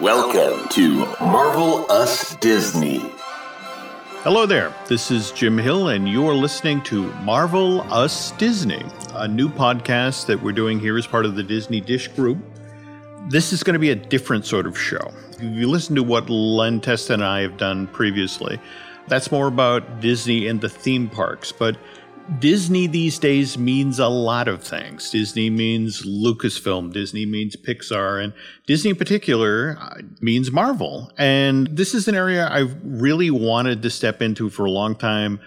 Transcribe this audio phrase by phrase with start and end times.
[0.00, 2.98] Welcome to Marvel Us Disney.
[4.22, 4.74] Hello there.
[4.88, 8.82] This is Jim Hill, and you're listening to Marvel Us Disney,
[9.12, 12.38] a new podcast that we're doing here as part of the Disney Dish Group.
[13.28, 15.12] This is going to be a different sort of show.
[15.32, 18.58] If you listen to what Len Testa and I have done previously,
[19.08, 21.52] that's more about Disney and the theme parks.
[21.52, 21.76] But
[22.38, 25.10] Disney these days means a lot of things.
[25.10, 28.32] Disney means Lucasfilm, Disney means Pixar, and
[28.66, 31.10] Disney in particular uh, means Marvel.
[31.18, 35.40] And this is an area I've really wanted to step into for a long time,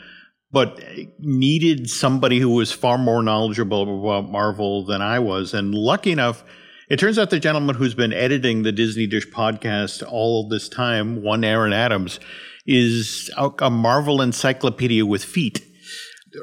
[0.52, 0.81] but
[1.19, 5.53] needed somebody who was far more knowledgeable about Marvel than I was.
[5.53, 6.44] And lucky enough,
[6.89, 11.23] it turns out the gentleman who's been editing the Disney Dish podcast all this time,
[11.23, 12.19] one Aaron Adams,
[12.66, 15.66] is a Marvel encyclopedia with feet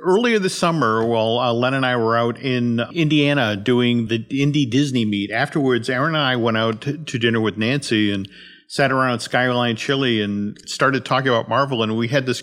[0.01, 4.71] earlier this summer, while uh, Len and I were out in Indiana doing the Indie
[4.71, 8.29] Disney meet, afterwards, Aaron and I went out to, to dinner with Nancy and
[8.69, 11.83] sat around Skyline Chili and started talking about Marvel.
[11.83, 12.43] And we had this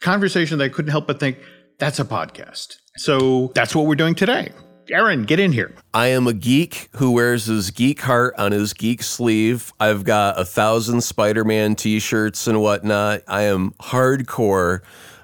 [0.00, 1.38] conversation that I couldn't help but think
[1.78, 2.76] that's a podcast.
[2.96, 4.52] So that's what we're doing today.
[4.90, 5.74] Aaron, get in here.
[5.94, 9.72] I am a geek who wears his geek heart on his geek sleeve.
[9.80, 13.22] I've got a thousand Spider Man t shirts and whatnot.
[13.26, 14.80] I am hardcore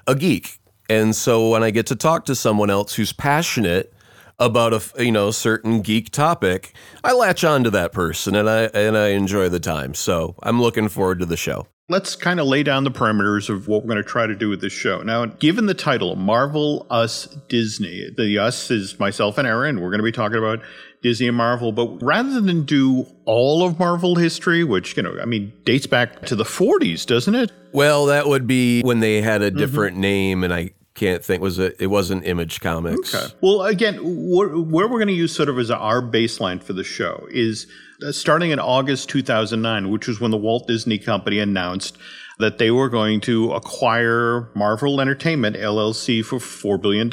[0.07, 0.60] a geek.
[0.91, 3.93] And so when I get to talk to someone else who's passionate
[4.39, 8.63] about a you know certain geek topic, I latch on to that person and I
[8.63, 9.93] and I enjoy the time.
[9.93, 11.67] So I'm looking forward to the show.
[11.87, 14.49] Let's kind of lay down the parameters of what we're going to try to do
[14.49, 15.01] with this show.
[15.01, 19.79] Now, given the title Marvel Us Disney, the us is myself and Aaron.
[19.79, 20.59] We're going to be talking about
[21.01, 25.25] Disney and Marvel, but rather than do all of Marvel history, which, you know, I
[25.25, 27.51] mean, dates back to the 40s, doesn't it?
[27.73, 30.01] Well, that would be when they had a different mm-hmm.
[30.01, 33.15] name and I can't think was it it wasn't image comics.
[33.15, 33.33] Okay.
[33.41, 37.27] Well again where, we're going to use sort of as our baseline for the show
[37.31, 37.67] is
[38.05, 41.97] uh, starting in august 2009 which was when the walt disney company announced
[42.39, 47.09] that they were going to acquire marvel entertainment llc for $4 billion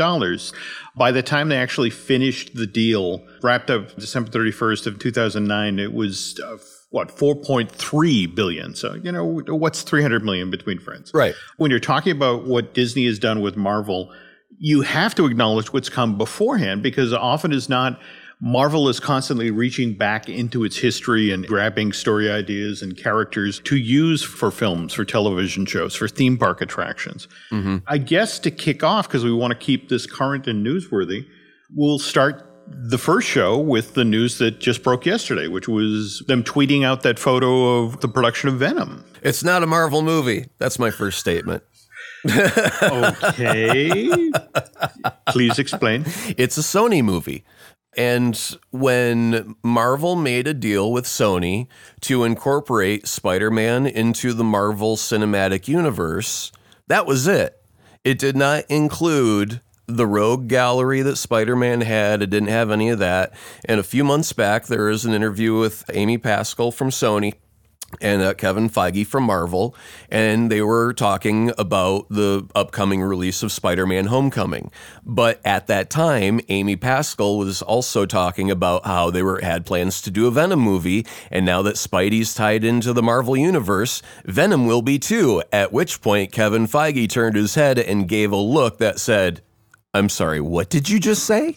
[0.97, 5.93] by the time they actually finished the deal wrapped up december 31st of 2009 it
[5.93, 6.57] was uh,
[6.91, 8.75] what 4.3 billion.
[8.75, 11.11] So you know what's 300 million between friends?
[11.13, 11.35] Right.
[11.57, 14.13] When you're talking about what disney has done with marvel
[14.59, 18.01] you have to acknowledge what's come beforehand because often is not
[18.41, 23.77] marvel is constantly reaching back into its history and grabbing story ideas and characters to
[23.77, 27.27] use for films for television shows for theme park attractions.
[27.51, 27.79] Mm-hmm.
[27.87, 31.27] i guess to kick off because we want to keep this current and newsworthy
[31.75, 36.43] we'll start the first show with the news that just broke yesterday, which was them
[36.43, 39.05] tweeting out that photo of the production of Venom.
[39.23, 40.47] It's not a Marvel movie.
[40.59, 41.63] That's my first statement.
[42.83, 44.31] okay.
[45.29, 46.05] Please explain.
[46.37, 47.45] It's a Sony movie.
[47.97, 48.39] And
[48.71, 51.67] when Marvel made a deal with Sony
[52.03, 56.53] to incorporate Spider Man into the Marvel Cinematic Universe,
[56.87, 57.61] that was it.
[58.05, 62.23] It did not include the rogue gallery that Spider-Man had.
[62.23, 63.33] It didn't have any of that.
[63.65, 67.35] And a few months back, there was an interview with Amy Pascal from Sony
[68.03, 69.75] and uh, Kevin Feige from Marvel,
[70.11, 74.71] and they were talking about the upcoming release of Spider Man Homecoming.
[75.07, 80.03] But at that time, Amy Pascal was also talking about how they were had plans
[80.03, 84.67] to do a Venom movie, and now that Spidey's tied into the Marvel Universe, Venom
[84.67, 85.43] will be too.
[85.51, 89.41] At which point, Kevin Feige turned his head and gave a look that said,
[89.99, 91.57] I'm sorry, what did you just say?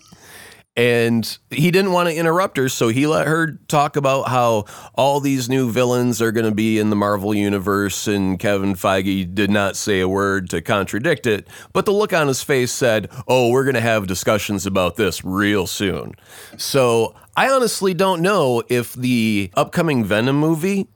[0.77, 4.65] And he didn't want to interrupt her, so he let her talk about how
[4.95, 9.35] all these new villains are going to be in the Marvel Universe, and Kevin Feige
[9.35, 11.47] did not say a word to contradict it.
[11.73, 15.25] But the look on his face said, Oh, we're going to have discussions about this
[15.25, 16.13] real soon.
[16.57, 20.87] So I honestly don't know if the upcoming Venom movie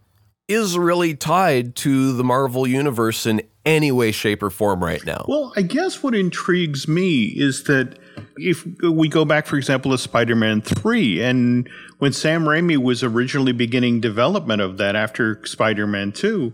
[0.47, 5.25] is really tied to the Marvel Universe in any way, shape, or form right now.
[5.27, 7.97] Well, I guess what intrigues me is that
[8.37, 13.03] if we go back, for example, to Spider Man 3, and when Sam Raimi was
[13.03, 16.53] originally beginning development of that after Spider Man 2,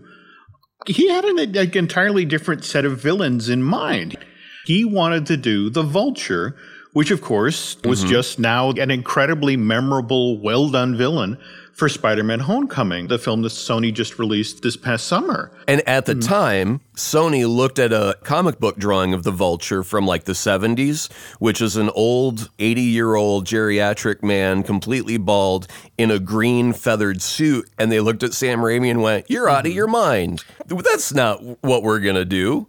[0.86, 4.16] he had an, an entirely different set of villains in mind.
[4.64, 6.56] He wanted to do the Vulture,
[6.92, 8.10] which, of course, was mm-hmm.
[8.10, 11.38] just now an incredibly memorable, well done villain
[11.72, 15.50] for Spider Man Homecoming, the film that Sony just released this past summer.
[15.66, 16.26] And at the mm.
[16.26, 21.10] time, Sony looked at a comic book drawing of the vulture from like the 70s,
[21.38, 25.66] which is an old 80 year old geriatric man, completely bald,
[25.96, 27.68] in a green feathered suit.
[27.78, 29.76] And they looked at Sam Raimi and went, You're out of mm-hmm.
[29.76, 30.44] your mind.
[30.66, 32.68] That's not what we're going to do.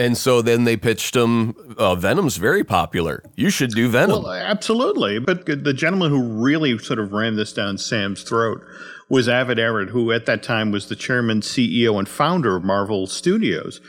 [0.00, 1.54] And so then they pitched him.
[1.76, 3.22] Uh, Venom's very popular.
[3.36, 4.22] You should do Venom.
[4.22, 5.18] Well, absolutely.
[5.18, 8.64] But the gentleman who really sort of ran this down Sam's throat
[9.10, 13.06] was Avi Arad, who at that time was the chairman, CEO, and founder of Marvel
[13.06, 13.82] Studios.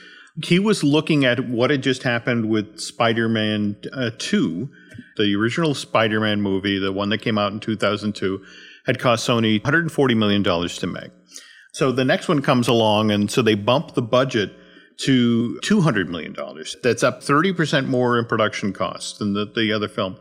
[0.44, 4.70] He was looking at what had just happened with Spider Man uh, 2,
[5.16, 8.44] the original Spider Man movie, the one that came out in 2002,
[8.86, 11.12] had cost Sony $140 million to make.
[11.72, 14.52] So the next one comes along, and so they bump the budget
[15.06, 16.36] to $200 million.
[16.84, 20.18] That's up 30% more in production costs than the, the other film.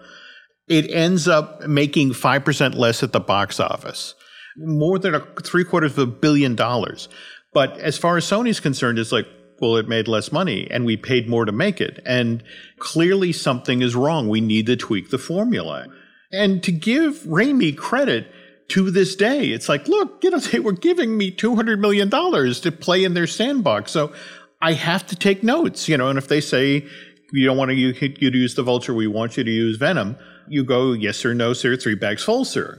[0.69, 4.15] It ends up making 5% less at the box office,
[4.57, 7.09] more than a, three quarters of a billion dollars.
[7.53, 9.27] But as far as Sony's concerned, it's like,
[9.61, 12.01] well, it made less money and we paid more to make it.
[12.07, 12.43] And
[12.79, 14.29] clearly something is wrong.
[14.29, 15.87] We need to tweak the formula.
[16.33, 18.33] And to give Raimi credit,
[18.71, 22.73] to this day, it's like, look, you know, they were giving me $200 million to
[22.73, 23.91] play in their sandbox.
[23.91, 24.13] So
[24.63, 26.87] I have to take notes, you know, and if they say
[27.33, 29.77] you don't want to you, you to use the vulture, we want you to use
[29.77, 30.17] venom,
[30.49, 32.79] you go, yes sir, no sir, three bags full, sir.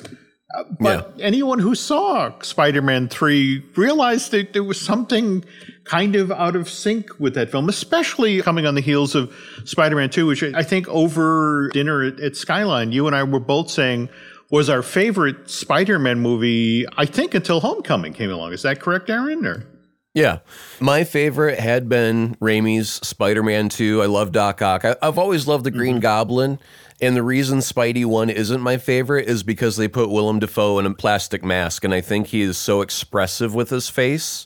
[0.53, 1.25] Uh, but yeah.
[1.25, 5.45] anyone who saw Spider Man 3 realized that there was something
[5.85, 9.33] kind of out of sync with that film, especially coming on the heels of
[9.63, 13.39] Spider Man 2, which I think over dinner at, at Skyline, you and I were
[13.39, 14.09] both saying
[14.49, 18.51] was our favorite Spider Man movie, I think, until Homecoming came along.
[18.51, 19.45] Is that correct, Aaron?
[19.45, 19.65] Or?
[20.13, 20.39] Yeah.
[20.79, 24.01] My favorite had been Raimi's Spider Man 2.
[24.01, 24.83] I love Doc Ock.
[24.83, 26.01] I, have always loved the Green mm-hmm.
[26.01, 26.59] Goblin.
[27.01, 30.85] And the reason Spidey 1 isn't my favorite is because they put Willem Dafoe in
[30.85, 31.83] a plastic mask.
[31.83, 34.45] And I think he is so expressive with his face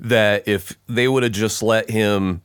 [0.00, 2.42] that if they would have just let him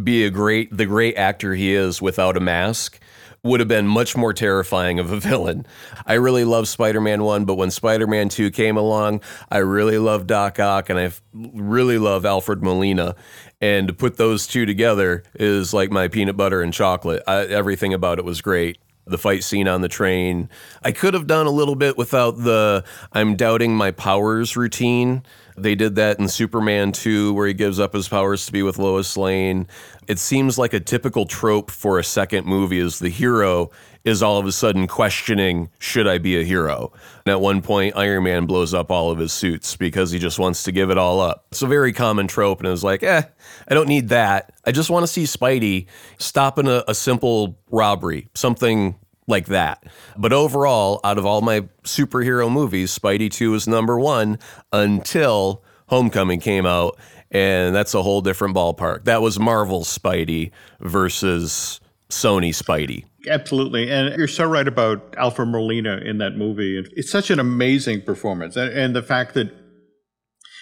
[0.00, 3.00] be a great, the great actor he is without a mask,
[3.42, 5.66] would have been much more terrifying of a villain.
[6.06, 9.98] I really love Spider Man 1, but when Spider Man 2 came along, I really
[9.98, 13.16] love Doc Ock and I really love Alfred Molina.
[13.60, 17.22] And to put those two together is like my peanut butter and chocolate.
[17.26, 20.48] I, everything about it was great the fight scene on the train.
[20.82, 25.24] I could have done a little bit without the I'm doubting my powers routine.
[25.56, 28.78] They did that in Superman 2, where he gives up his powers to be with
[28.78, 29.66] Lois Lane.
[30.06, 33.70] It seems like a typical trope for a second movie is the hero
[34.04, 36.92] is all of a sudden questioning, should I be a hero?
[37.26, 40.38] And at one point, Iron Man blows up all of his suits because he just
[40.38, 41.46] wants to give it all up.
[41.50, 43.22] It's a very common trope, and it's like, eh,
[43.68, 44.52] I don't need that.
[44.64, 45.86] I just want to see Spidey
[46.18, 48.96] stopping a, a simple robbery, something
[49.30, 49.82] like that.
[50.18, 54.38] But overall, out of all my superhero movies, Spidey 2 is number one
[54.72, 56.98] until Homecoming came out.
[57.30, 59.04] And that's a whole different ballpark.
[59.04, 60.50] That was Marvel Spidey
[60.80, 63.04] versus Sony Spidey.
[63.28, 63.90] Absolutely.
[63.90, 66.84] And you're so right about Alfred Molina in that movie.
[66.96, 68.56] It's such an amazing performance.
[68.56, 69.52] And the fact that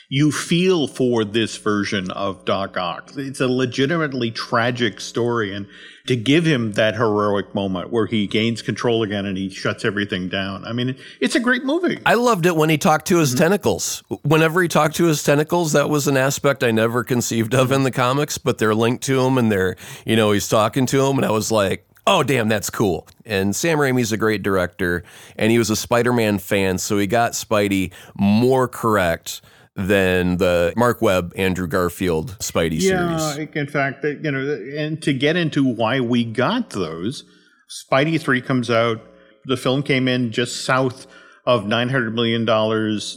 [0.09, 3.13] you feel for this version of Doc Ock.
[3.17, 5.55] It's a legitimately tragic story.
[5.55, 5.67] And
[6.07, 10.31] to give him that heroic moment where he gains control again and he shuts everything
[10.31, 10.65] down.
[10.65, 12.01] I mean, it's a great movie.
[12.07, 13.39] I loved it when he talked to his mm-hmm.
[13.45, 14.03] tentacles.
[14.23, 17.83] Whenever he talked to his tentacles, that was an aspect I never conceived of in
[17.83, 19.77] the comics, but they're linked to him and they're,
[20.07, 21.19] you know, he's talking to him.
[21.19, 25.05] And I was like, oh damn that's cool and sam raimi's a great director
[25.37, 29.43] and he was a spider-man fan so he got spidey more correct
[29.79, 33.49] than the Mark Webb, Andrew Garfield Spidey yeah, series.
[33.55, 37.25] in fact, you know, and to get into why we got those,
[37.71, 39.01] Spidey 3 comes out.
[39.45, 41.07] The film came in just south
[41.47, 42.45] of $900 million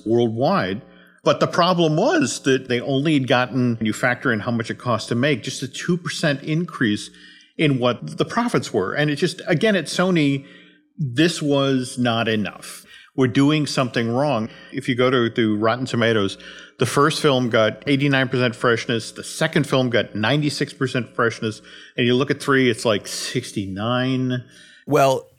[0.05, 0.83] worldwide.
[1.23, 4.77] But the problem was that they only had gotten, you factor in how much it
[4.77, 7.09] cost to make, just a 2% increase
[7.57, 8.94] in what the profits were.
[8.94, 10.45] And it just, again, at Sony,
[10.97, 12.85] this was not enough
[13.21, 14.49] we're doing something wrong.
[14.73, 16.40] If you go to, to Rotten Tomatoes,
[16.80, 21.61] the first film got 89% freshness, the second film got 96% freshness,
[21.95, 24.44] and you look at three, it's like 69.
[24.87, 25.30] Well,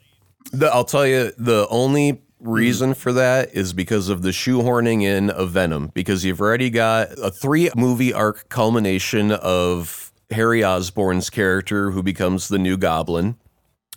[0.53, 5.29] the, I'll tell you, the only reason for that is because of the shoehorning in
[5.29, 11.91] of Venom, because you've already got a three movie arc culmination of Harry Osborn's character
[11.91, 13.35] who becomes the new goblin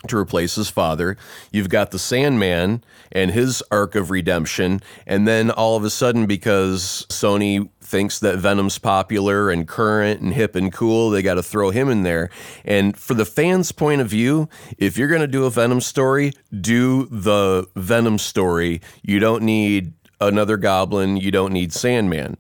[0.09, 1.17] to replace his father.
[1.53, 2.83] You've got the Sandman
[3.13, 4.81] and his arc of redemption.
[5.07, 10.35] And then all of a sudden, because Sony thinks that Venom's popular and current and
[10.35, 12.31] hip and cool, they got to throw him in there.
[12.65, 16.33] And for the fans' point of view, if you're going to do a Venom story,
[16.61, 18.81] do the Venom story.
[19.03, 22.37] You don't need another goblin, you don't need Sandman.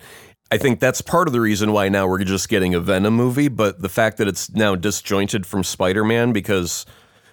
[0.50, 3.48] I think that's part of the reason why now we're just getting a Venom movie,
[3.48, 6.86] but the fact that it's now disjointed from Spider Man because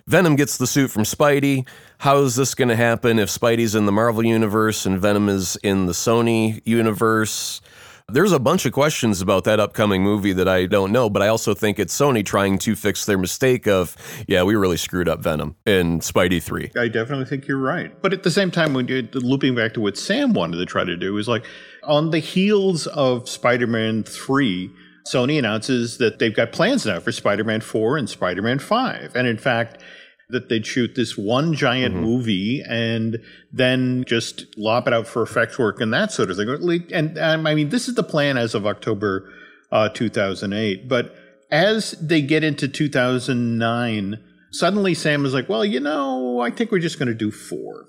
[0.08, 1.66] Venom gets the suit from Spidey.
[2.00, 5.56] How is this going to happen if Spidey's in the Marvel universe and Venom is
[5.64, 7.62] in the Sony universe?
[8.10, 11.30] There's a bunch of questions about that upcoming movie that I don't know, but I
[11.30, 13.96] also think it's Sony trying to fix their mistake of,
[14.28, 16.72] yeah, we really screwed up Venom in Spidey 3.
[16.78, 18.00] I definitely think you're right.
[18.02, 20.84] But at the same time, when you're looping back to what Sam wanted to try
[20.84, 21.46] to do, is like
[21.84, 24.70] on the heels of Spider Man 3,
[25.12, 29.16] Sony announces that they've got plans now for Spider Man 4 and Spider Man 5.
[29.16, 29.82] And in fact,
[30.30, 32.04] that they'd shoot this one giant mm-hmm.
[32.04, 33.20] movie and
[33.52, 36.50] then just lop it out for effects work and that sort of thing.
[36.92, 39.32] And, and I mean, this is the plan as of October
[39.72, 40.88] uh, 2008.
[40.88, 41.16] But
[41.52, 46.80] as they get into 2009, suddenly Sam is like, well, you know, I think we're
[46.80, 47.86] just going to do four.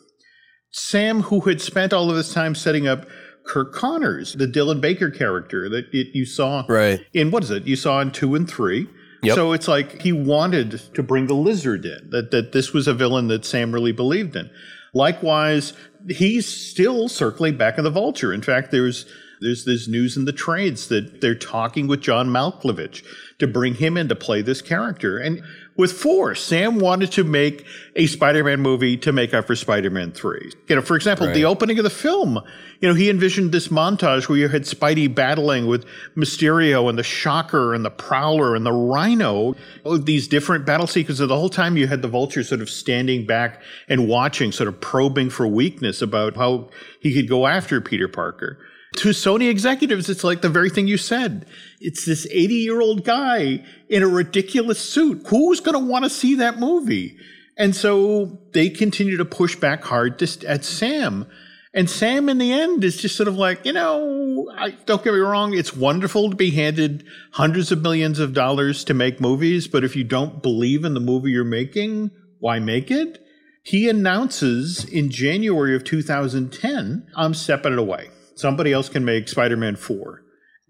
[0.71, 3.07] Sam, who had spent all of this time setting up
[3.45, 7.01] Curt Connors, the Dylan Baker character that you saw right.
[7.13, 7.67] in what is it?
[7.67, 8.89] You saw in two and three.
[9.23, 9.35] Yep.
[9.35, 12.93] So it's like he wanted to bring the lizard in, that, that this was a
[12.93, 14.51] villain that Sam really believed in.
[14.93, 15.73] Likewise,
[16.09, 18.33] he's still circling back on the vulture.
[18.33, 19.07] In fact, there's
[19.41, 23.05] there's this news in the trades that they're talking with John Malkovich
[23.39, 25.19] to bring him in to play this character.
[25.19, 25.43] And
[25.77, 26.35] with four.
[26.35, 27.65] Sam wanted to make
[27.97, 30.53] a Spider-Man movie to make up for Spider-Man 3.
[30.69, 31.35] You know, for example, right.
[31.35, 32.41] the opening of the film,
[32.81, 35.85] you know, he envisioned this montage where you had Spidey battling with
[36.17, 39.55] Mysterio and the Shocker and the Prowler and the Rhino,
[39.99, 41.27] these different battle sequences.
[41.27, 44.81] The whole time you had the Vulture sort of standing back and watching, sort of
[44.81, 48.59] probing for weakness about how he could go after Peter Parker
[48.97, 51.47] to Sony executives, it's like the very thing you said.
[51.81, 55.27] It's this 80 year old guy in a ridiculous suit.
[55.29, 57.17] Who's going to want to see that movie?
[57.57, 61.27] And so they continue to push back hard at Sam.
[61.73, 65.13] And Sam, in the end, is just sort of like, you know, I, don't get
[65.13, 69.67] me wrong, it's wonderful to be handed hundreds of millions of dollars to make movies,
[69.67, 73.21] but if you don't believe in the movie you're making, why make it?
[73.65, 78.11] He announces in January of 2010, I'm stepping it away.
[78.37, 80.23] Somebody else can make Spider Man 4.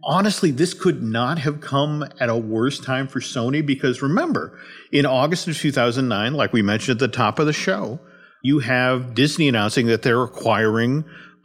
[0.06, 4.58] Honestly, this could not have come at a worse time for Sony because remember,
[4.92, 7.98] in August of 2009, like we mentioned at the top of the show,
[8.42, 11.04] you have Disney announcing that they're acquiring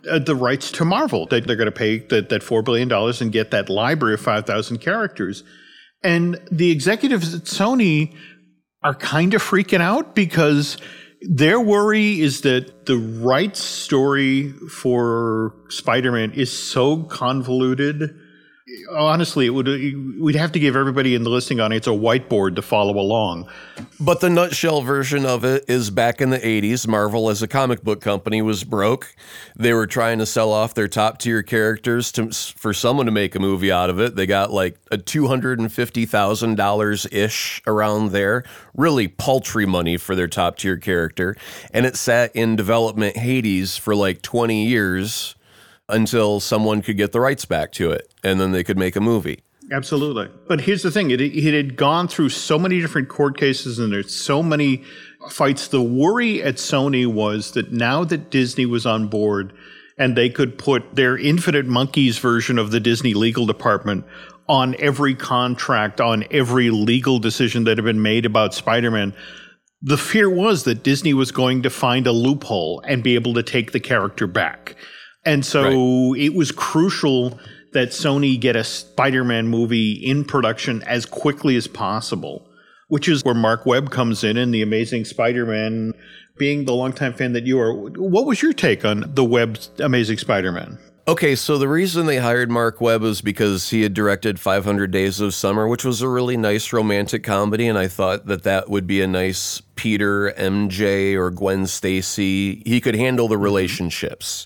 [0.09, 1.25] uh, the rights to Marvel.
[1.27, 4.79] That they're going to pay that, that $4 billion and get that library of 5,000
[4.79, 5.43] characters.
[6.03, 8.15] And the executives at Sony
[8.83, 10.77] are kind of freaking out because
[11.21, 18.17] their worry is that the right story for Spider-Man is so convoluted
[18.91, 19.77] honestly, it would uh,
[20.19, 23.49] we'd have to give everybody in the listening audience a whiteboard to follow along.
[23.99, 27.83] But the nutshell version of it is back in the 80s, Marvel as a comic
[27.83, 29.15] book company was broke.
[29.55, 33.35] They were trying to sell off their top tier characters to for someone to make
[33.35, 34.15] a movie out of it.
[34.15, 38.43] They got like a $250,000 ish around there,
[38.75, 41.35] really paltry money for their top tier character,
[41.71, 45.35] and it sat in development Hades for like 20 years
[45.89, 49.01] until someone could get the rights back to it and then they could make a
[49.01, 49.41] movie.
[49.71, 50.29] Absolutely.
[50.47, 53.91] But here's the thing it, it had gone through so many different court cases and
[53.91, 54.83] there's so many
[55.29, 55.67] fights.
[55.67, 59.53] The worry at Sony was that now that Disney was on board
[59.97, 64.05] and they could put their Infinite Monkeys version of the Disney legal department
[64.47, 69.13] on every contract, on every legal decision that had been made about Spider Man,
[69.81, 73.43] the fear was that Disney was going to find a loophole and be able to
[73.43, 74.75] take the character back.
[75.25, 76.21] And so right.
[76.21, 77.39] it was crucial
[77.73, 82.47] that Sony get a Spider Man movie in production as quickly as possible,
[82.87, 85.93] which is where Mark Webb comes in and the Amazing Spider Man.
[86.37, 90.19] Being the longtime fan that you are, what was your take on the Webb's Amazing
[90.19, 90.79] Spider Man?
[91.09, 95.19] Okay, so the reason they hired Mark Webb was because he had directed 500 Days
[95.19, 98.85] of Summer, which was a really nice romantic comedy, and I thought that that would
[98.85, 102.61] be a nice Peter, MJ, or Gwen Stacy.
[102.63, 103.43] He could handle the mm-hmm.
[103.43, 104.45] relationships.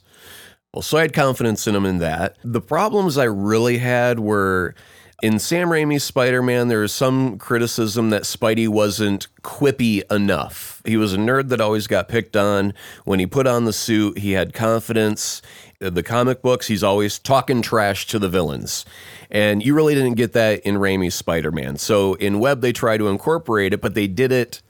[0.73, 2.37] Well, so I had confidence in him in that.
[2.43, 4.73] The problems I really had were
[5.21, 10.81] in Sam Raimi's Spider Man, there was some criticism that Spidey wasn't quippy enough.
[10.83, 12.73] He was a nerd that always got picked on.
[13.05, 15.41] When he put on the suit, he had confidence.
[15.79, 18.83] Uh, the comic books, he's always talking trash to the villains.
[19.29, 21.77] And you really didn't get that in Raimi's Spider Man.
[21.77, 24.61] So in Webb, they try to incorporate it, but they did it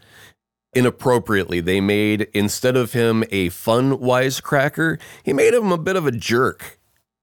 [0.75, 1.59] inappropriately.
[1.59, 6.11] They made, instead of him a fun wisecracker, he made him a bit of a
[6.11, 6.79] jerk.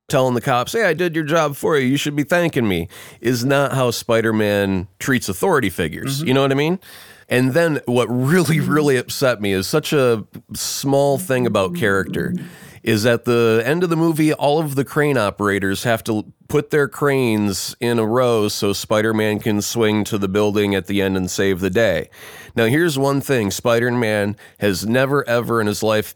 [0.09, 2.89] Telling the cops, hey, I did your job for you, you should be thanking me,
[3.21, 6.19] is not how Spider Man treats authority figures.
[6.19, 6.27] Mm-hmm.
[6.27, 6.81] You know what I mean?
[7.29, 12.35] And then what really, really upset me is such a small thing about character
[12.83, 16.71] is at the end of the movie, all of the crane operators have to put
[16.71, 21.03] their cranes in a row so Spider Man can swing to the building at the
[21.03, 22.11] end and save the day.
[22.55, 26.15] Now, here's one thing Spider Man has never, ever in his life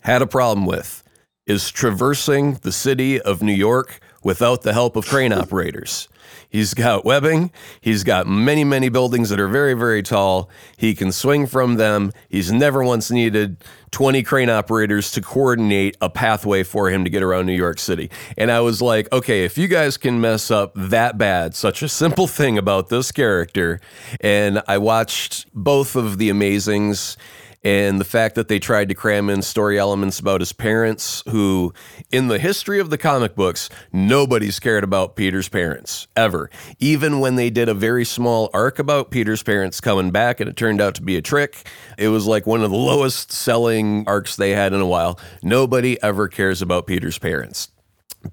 [0.00, 1.02] had a problem with
[1.46, 6.08] is traversing the city of New York without the help of crane operators.
[6.48, 7.52] He's got webbing.
[7.80, 10.48] He's got many, many buildings that are very, very tall.
[10.76, 12.12] He can swing from them.
[12.28, 13.58] He's never once needed
[13.90, 18.10] 20 crane operators to coordinate a pathway for him to get around New York City.
[18.36, 21.88] And I was like, okay, if you guys can mess up that bad, such a
[21.88, 23.80] simple thing about this character.
[24.20, 27.16] And I watched both of the Amazings
[27.64, 31.72] and the fact that they tried to cram in story elements about his parents, who,
[32.10, 36.50] in the history of the comic books, nobody's cared about Peter's parents ever.
[36.78, 40.56] Even when they did a very small arc about Peter's parents coming back and it
[40.56, 44.36] turned out to be a trick, it was like one of the lowest selling arcs
[44.36, 45.18] they had in a while.
[45.42, 47.70] Nobody ever cares about Peter's parents.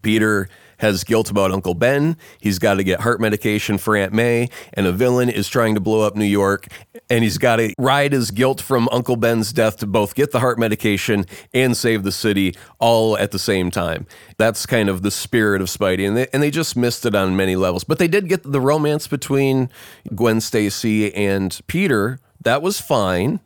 [0.02, 2.18] Peter has guilt about Uncle Ben.
[2.40, 5.82] He's got to get heart medication for Aunt May, and a villain is trying to
[5.82, 6.68] blow up New York.
[7.10, 10.40] And he's got to ride his guilt from Uncle Ben's death to both get the
[10.40, 14.08] heart medication and save the city all at the same time.
[14.38, 16.08] That's kind of the spirit of Spidey.
[16.08, 17.84] And they, and they just missed it on many levels.
[17.84, 19.70] But they did get the romance between
[20.14, 22.20] Gwen Stacy and Peter.
[22.42, 23.40] That was fine.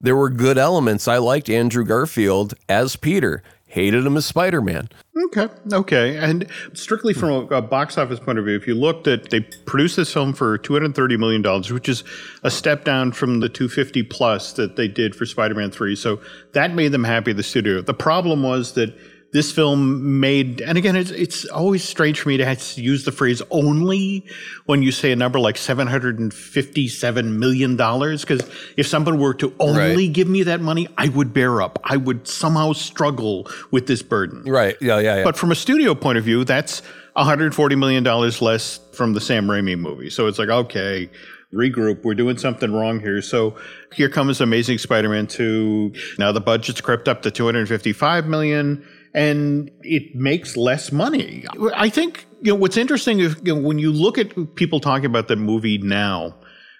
[0.00, 1.06] There were good elements.
[1.06, 3.42] I liked Andrew Garfield as Peter
[3.72, 4.90] hated him as Spider Man.
[5.26, 6.18] Okay, okay.
[6.18, 9.40] And strictly from a, a, box office point of view, if you looked at, they
[9.40, 12.04] produced this film for $230 million, which is
[12.42, 15.96] a step down from the 250 plus that they did for Spider Man 3.
[15.96, 16.20] So
[16.52, 17.80] that made them happy, the studio.
[17.80, 18.94] The problem was that
[19.32, 23.12] this film made, and again, it's, it's always strange for me to, to use the
[23.12, 24.26] phrase only
[24.66, 27.76] when you say a number like $757 million.
[27.76, 30.12] Because if someone were to only right.
[30.12, 31.78] give me that money, I would bear up.
[31.82, 34.44] I would somehow struggle with this burden.
[34.44, 34.76] Right.
[34.82, 35.24] Yeah, yeah, yeah.
[35.24, 36.82] But from a studio point of view, that's
[37.16, 40.10] $140 million less from the Sam Raimi movie.
[40.10, 41.08] So it's like, okay,
[41.54, 42.02] regroup.
[42.04, 43.22] We're doing something wrong here.
[43.22, 43.56] So
[43.94, 45.92] here comes Amazing Spider-Man 2.
[46.18, 51.44] Now the budget's crept up to 255 million and it makes less money.
[51.74, 55.06] I think you know what's interesting is you know, when you look at people talking
[55.06, 56.34] about the movie now,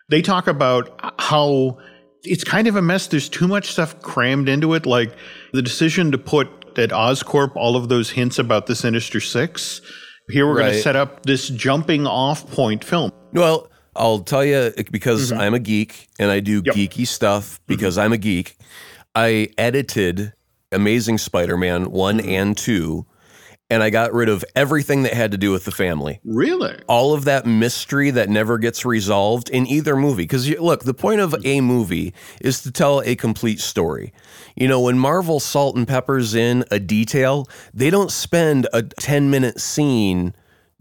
[0.09, 1.79] they talk about how
[2.25, 3.07] it's kind of a mess.
[3.07, 5.13] There's too much stuff crammed into it, like
[5.53, 6.49] the decision to put
[6.79, 9.81] at Oscorp all of those hints about the Sinister Six.
[10.29, 10.63] Here we're right.
[10.63, 13.13] going to set up this jumping off point film.
[13.33, 15.41] Well, I'll tell you because mm-hmm.
[15.41, 16.75] I'm a geek and I do yep.
[16.75, 18.05] geeky stuff because mm-hmm.
[18.05, 18.57] I'm a geek.
[19.15, 20.33] I edited
[20.73, 22.29] Amazing Spider Man 1 mm-hmm.
[22.29, 23.07] and 2.
[23.71, 26.21] And I got rid of everything that had to do with the family.
[26.25, 26.79] Really?
[26.89, 30.25] All of that mystery that never gets resolved in either movie.
[30.25, 34.13] Because look, the point of a movie is to tell a complete story.
[34.57, 39.31] You know, when Marvel salt and peppers in a detail, they don't spend a 10
[39.31, 40.35] minute scene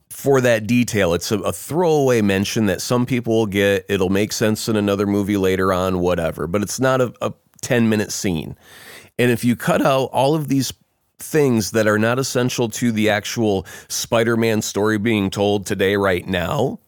[0.09, 1.13] for that detail.
[1.13, 3.85] It's a, a, throwaway mention that some people will get.
[3.87, 6.45] It'll make sense in another movie later on, whatever.
[6.45, 8.55] But it's not a, a 10 minute scene.
[9.21, 10.73] And if you cut out all of these
[11.19, 16.25] things that are not essential to the actual Spider Man story being told today, right
[16.25, 16.79] now,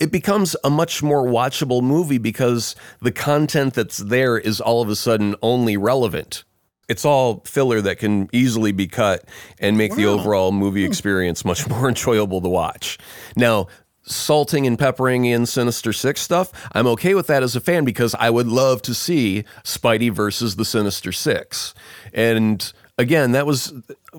[0.00, 4.88] it becomes a much more watchable movie because the content that's there is all of
[4.88, 6.42] a sudden only relevant.
[6.88, 9.24] It's all filler that can easily be cut
[9.60, 9.96] and make wow.
[9.98, 10.90] the overall movie hmm.
[10.90, 12.98] experience much more enjoyable to watch.
[13.36, 13.68] Now,
[14.08, 18.14] salting and peppering in Sinister Six stuff, I'm okay with that as a fan because
[18.14, 21.74] I would love to see Spidey versus the Sinister Six.
[22.12, 23.72] And again, that was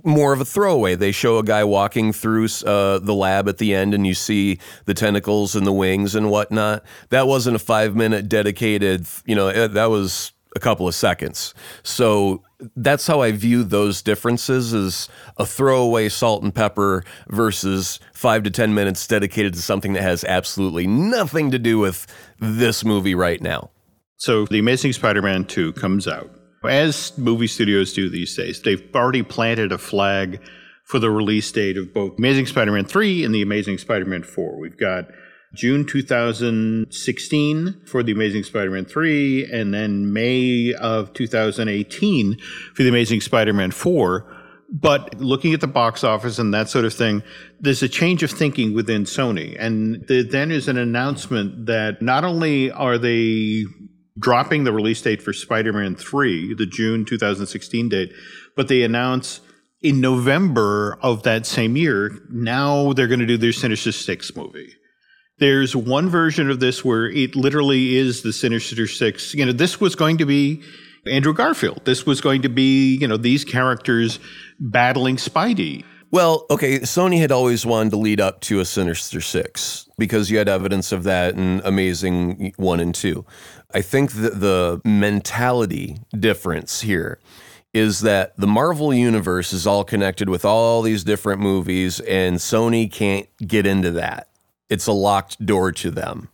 [0.03, 0.95] more of a throwaway.
[0.95, 4.59] They show a guy walking through uh, the lab at the end, and you see
[4.85, 6.83] the tentacles and the wings and whatnot.
[7.09, 11.53] That wasn't a five minute dedicated, you know, eh, that was a couple of seconds.
[11.83, 12.43] So
[12.75, 18.51] that's how I view those differences as a throwaway salt and pepper versus five to
[18.51, 22.05] 10 minutes dedicated to something that has absolutely nothing to do with
[22.39, 23.71] this movie right now.
[24.17, 26.29] So The Amazing Spider Man 2 comes out.
[26.67, 30.41] As movie studios do these days, they've already planted a flag
[30.83, 34.23] for the release date of both Amazing Spider Man 3 and The Amazing Spider Man
[34.23, 34.59] 4.
[34.59, 35.05] We've got
[35.53, 42.37] June 2016 for The Amazing Spider Man 3, and then May of 2018
[42.73, 44.35] for The Amazing Spider Man 4.
[44.71, 47.23] But looking at the box office and that sort of thing,
[47.59, 49.55] there's a change of thinking within Sony.
[49.59, 53.65] And the, then is an announcement that not only are they
[54.19, 58.13] dropping the release date for Spider Man 3, the June 2016 date,
[58.55, 59.41] but they announce
[59.81, 64.75] in November of that same year, now they're going to do their Sinister Six movie.
[65.39, 69.33] There's one version of this where it literally is the Sinister Six.
[69.33, 70.61] You know, this was going to be
[71.05, 71.81] Andrew Garfield.
[71.85, 74.19] This was going to be, you know, these characters
[74.59, 75.83] battling Spidey.
[76.11, 80.39] Well, okay, Sony had always wanted to lead up to a Sinister Six because you
[80.39, 83.23] had evidence of that in Amazing 1 and 2.
[83.73, 87.19] I think that the mentality difference here
[87.73, 92.91] is that the Marvel universe is all connected with all these different movies, and Sony
[92.91, 94.28] can't get into that.
[94.69, 96.29] It's a locked door to them.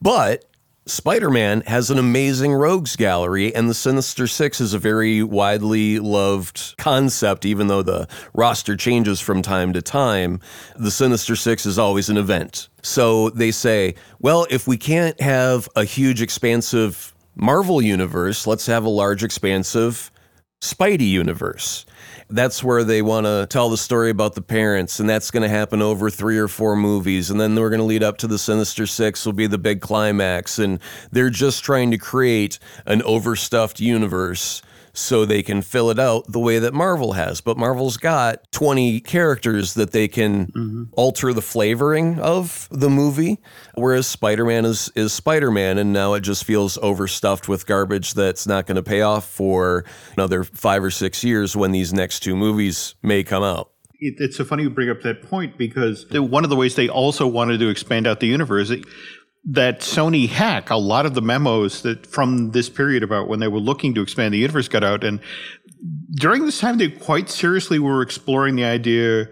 [0.00, 0.44] But
[0.84, 6.00] Spider Man has an amazing rogues gallery, and the Sinister Six is a very widely
[6.00, 10.40] loved concept, even though the roster changes from time to time.
[10.76, 12.68] The Sinister Six is always an event.
[12.82, 18.84] So they say, well, if we can't have a huge, expansive Marvel universe, let's have
[18.84, 20.10] a large, expansive
[20.60, 21.86] Spidey universe.
[22.32, 25.48] That's where they want to tell the story about the parents, and that's going to
[25.48, 27.30] happen over three or four movies.
[27.30, 29.80] And then we're going to lead up to the Sinister Six, will be the big
[29.80, 30.58] climax.
[30.58, 34.62] And they're just trying to create an overstuffed universe
[34.92, 37.40] so they can fill it out the way that Marvel has.
[37.40, 40.84] But Marvel's got 20 characters that they can mm-hmm.
[40.92, 43.38] alter the flavoring of the movie,
[43.74, 48.14] whereas Spider Man is, is Spider Man, and now it just feels overstuffed with garbage
[48.14, 52.20] that's not going to pay off for another five or six years when these next
[52.20, 53.72] two movies may come out
[54.04, 57.24] it's so funny you bring up that point because one of the ways they also
[57.26, 58.72] wanted to expand out the universe
[59.44, 63.48] that Sony hack, a lot of the memos that from this period about when they
[63.48, 65.02] were looking to expand the universe got out.
[65.02, 65.20] And
[66.12, 69.28] during this time, they quite seriously were exploring the idea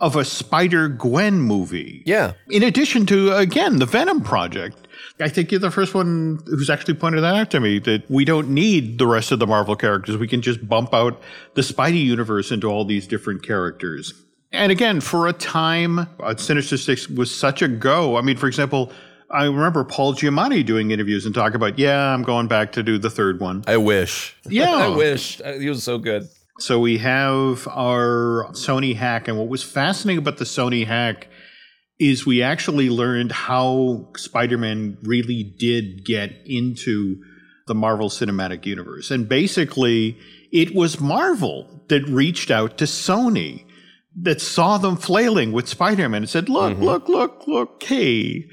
[0.00, 2.02] of a Spider Gwen movie.
[2.04, 2.34] Yeah.
[2.50, 4.86] In addition to, again, the Venom project.
[5.20, 8.24] I think you're the first one who's actually pointed that out to me that we
[8.24, 10.16] don't need the rest of the Marvel characters.
[10.16, 11.22] We can just bump out
[11.54, 14.12] the Spidey universe into all these different characters.
[14.52, 18.16] And again, for a time, uh, Sinister Six was such a go.
[18.16, 18.92] I mean, for example,
[19.34, 22.98] I remember Paul Giamatti doing interviews and talking about, yeah, I'm going back to do
[22.98, 23.64] the third one.
[23.66, 24.36] I wish.
[24.48, 24.74] Yeah.
[24.74, 25.40] I wish.
[25.58, 26.28] He was so good.
[26.60, 29.26] So we have our Sony hack.
[29.26, 31.28] And what was fascinating about the Sony hack
[31.98, 37.16] is we actually learned how Spider Man really did get into
[37.66, 39.10] the Marvel Cinematic Universe.
[39.10, 40.18] And basically,
[40.52, 43.64] it was Marvel that reached out to Sony
[44.16, 46.84] that saw them flailing with Spider Man and said, Look, mm-hmm.
[46.84, 48.48] look, look, look, hey,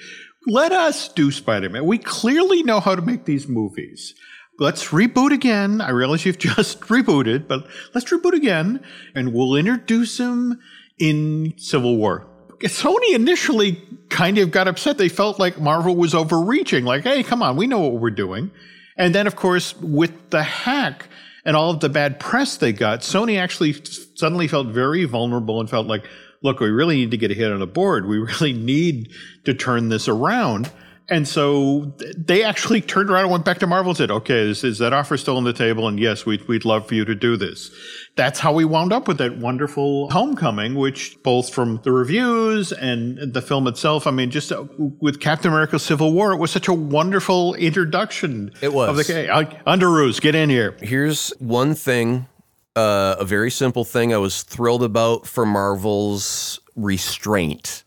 [0.47, 1.85] let us do Spider Man.
[1.85, 4.15] We clearly know how to make these movies.
[4.59, 5.81] Let's reboot again.
[5.81, 8.83] I realize you've just rebooted, but let's reboot again
[9.15, 10.59] and we'll introduce him
[10.99, 12.27] in Civil War.
[12.59, 14.97] Sony initially kind of got upset.
[14.97, 18.51] They felt like Marvel was overreaching, like, hey, come on, we know what we're doing.
[18.97, 21.07] And then, of course, with the hack
[21.43, 23.73] and all of the bad press they got, Sony actually
[24.15, 26.05] suddenly felt very vulnerable and felt like,
[26.41, 28.07] look, we really need to get a hit on the board.
[28.07, 29.11] We really need
[29.45, 30.71] to turn this around.
[31.09, 34.63] And so they actually turned around and went back to Marvel and said, okay, is,
[34.63, 35.85] is that offer still on the table?
[35.85, 37.69] And yes, we'd, we'd love for you to do this.
[38.15, 43.33] That's how we wound up with that wonderful homecoming, which both from the reviews and
[43.33, 44.63] the film itself, I mean, just uh,
[45.01, 48.51] with Captain America Civil War, it was such a wonderful introduction.
[48.61, 48.89] It was.
[48.97, 49.27] Of the, hey,
[49.67, 50.77] Underoos, get in here.
[50.81, 52.27] Here's one thing
[52.75, 57.83] uh, a very simple thing I was thrilled about for Marvel's restraint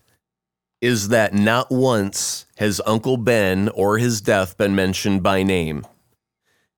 [0.81, 5.87] is that not once has Uncle Ben or his death been mentioned by name.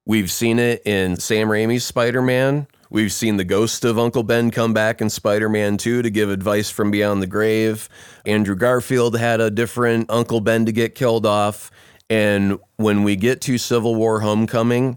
[0.04, 2.68] We've seen it in Sam Raimi's Spider Man.
[2.88, 6.30] We've seen the ghost of Uncle Ben come back in Spider Man 2 to give
[6.30, 7.88] advice from beyond the grave.
[8.24, 11.72] Andrew Garfield had a different Uncle Ben to get killed off.
[12.08, 14.96] And when we get to Civil War Homecoming,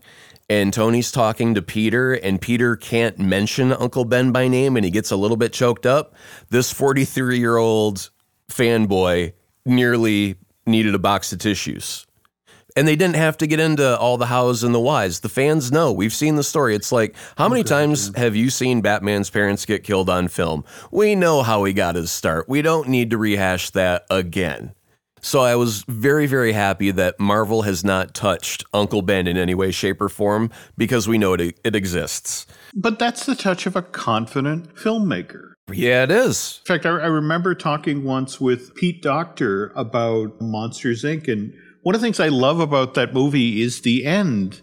[0.49, 4.91] and Tony's talking to Peter, and Peter can't mention Uncle Ben by name, and he
[4.91, 6.15] gets a little bit choked up.
[6.49, 8.09] This 43 year old
[8.49, 9.33] fanboy
[9.65, 10.35] nearly
[10.65, 12.05] needed a box of tissues.
[12.75, 15.19] And they didn't have to get into all the hows and the whys.
[15.19, 15.91] The fans know.
[15.91, 16.75] We've seen the story.
[16.75, 20.63] It's like, how many times have you seen Batman's parents get killed on film?
[20.91, 22.47] We know how he got his start.
[22.47, 24.75] We don't need to rehash that again.
[25.21, 29.55] So I was very, very happy that Marvel has not touched Uncle Ben in any
[29.55, 32.45] way, shape, or form because we know it, it exists.
[32.73, 35.53] But that's the touch of a confident filmmaker.
[35.71, 36.61] Yeah, it is.
[36.65, 41.27] In fact, I, I remember talking once with Pete Docter about Monsters Inc.
[41.27, 41.53] And
[41.83, 44.61] one of the things I love about that movie is the end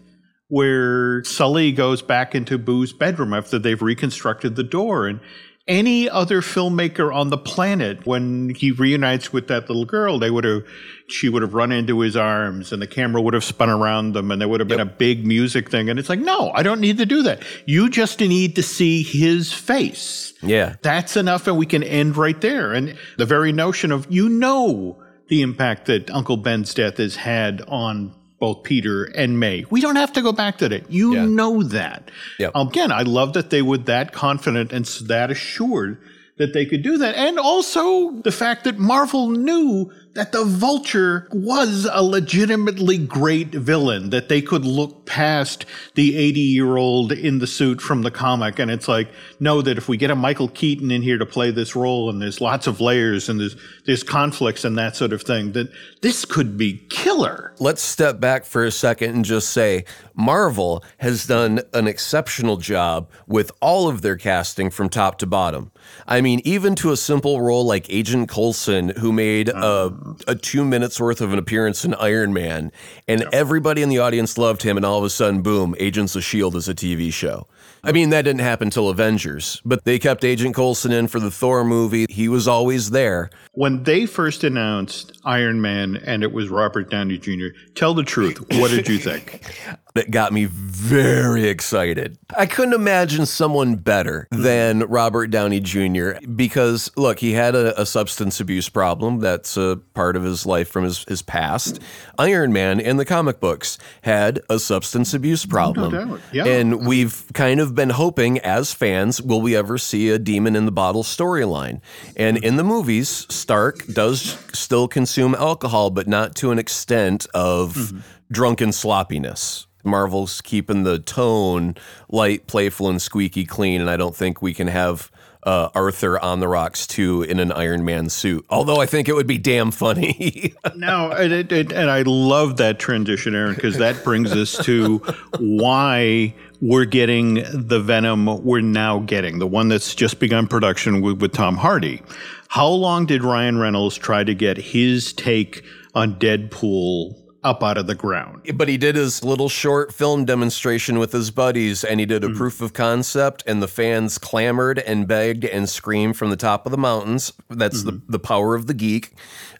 [0.49, 5.07] where Sully goes back into Boo's bedroom after they've reconstructed the door.
[5.07, 5.19] And
[5.67, 10.45] any other filmmaker on the planet when he reunites with that little girl they would
[10.45, 10.63] have
[11.07, 14.31] she would have run into his arms and the camera would have spun around them
[14.31, 14.87] and there would have been yep.
[14.87, 15.89] a big music thing.
[15.89, 17.43] And it's like no i don't need to do that.
[17.65, 20.33] You just need to see his face.
[20.41, 20.75] Yeah.
[20.81, 22.73] That's enough and we can end right there.
[22.73, 27.61] And the very notion of you know the impact that uncle ben's death has had
[27.67, 29.65] on both Peter and May.
[29.69, 30.91] We don't have to go back to that.
[30.91, 31.25] You yeah.
[31.25, 32.11] know that.
[32.39, 32.51] Yep.
[32.55, 36.01] Um, again, I love that they were that confident and that assured
[36.37, 37.15] that they could do that.
[37.15, 44.09] And also the fact that Marvel knew that the Vulture was a legitimately great villain,
[44.09, 48.57] that they could look past the 80 year old in the suit from the comic.
[48.57, 51.51] And it's like, no, that if we get a Michael Keaton in here to play
[51.51, 55.21] this role and there's lots of layers and there's, there's conflicts and that sort of
[55.21, 57.53] thing, that this could be killer.
[57.59, 63.07] Let's step back for a second and just say Marvel has done an exceptional job
[63.27, 65.71] with all of their casting from top to bottom.
[66.07, 70.17] I mean, even to a simple role like Agent Coulson, who made a, um.
[70.27, 72.71] a two minutes worth of an appearance in Iron Man,
[73.07, 76.21] and everybody in the audience loved him, and all of a sudden, boom, Agents of
[76.21, 76.57] S.H.I.E.L.D.
[76.57, 77.47] is a TV show.
[77.83, 81.31] I mean, that didn't happen till Avengers, but they kept Agent Coulson in for the
[81.31, 82.05] Thor movie.
[82.09, 83.29] He was always there.
[83.53, 88.39] When they first announced Iron Man and it was Robert Downey Jr., tell the truth.
[88.57, 89.41] What did you think?
[89.97, 92.17] that got me very excited.
[92.37, 96.11] I couldn't imagine someone better than Robert Downey Jr.
[96.35, 99.19] because, look, he had a, a, substance abuse problem.
[99.19, 101.79] That's a part of his life from his, his past.
[102.19, 105.91] Iron Man in the comic books had a substance abuse problem.
[105.91, 106.45] No yeah.
[106.45, 110.65] And we've kind of been hoping as fans, will we ever see a demon in
[110.65, 111.81] the bottle storyline?
[112.15, 117.73] And in the movies, Stark does still consume alcohol, but not to an extent of
[117.73, 117.99] mm-hmm.
[118.31, 119.65] drunken sloppiness.
[119.83, 121.75] Marvel's keeping the tone
[122.09, 125.11] light, playful, and squeaky clean, and I don't think we can have
[125.43, 128.45] uh, Arthur on the rocks too in an Iron Man suit.
[128.49, 130.53] Although I think it would be damn funny.
[130.75, 134.97] no, and, it, it, and I love that transition, Aaron, because that brings us to
[135.39, 141.21] why we're getting the Venom we're now getting, the one that's just begun production with,
[141.21, 142.01] with Tom Hardy.
[142.49, 145.63] How long did Ryan Reynolds try to get his take
[145.95, 147.15] on Deadpool
[147.47, 148.45] up out of the ground.
[148.53, 152.27] But he did his little short film demonstration with his buddies and he did a
[152.27, 152.35] mm.
[152.35, 156.71] proof of concept and the fans clamored and begged and screamed from the top of
[156.71, 157.31] the mountains.
[157.49, 158.05] That's mm-hmm.
[158.05, 159.13] the, the power of the geek.